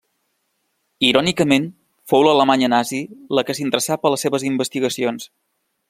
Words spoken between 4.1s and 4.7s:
les seves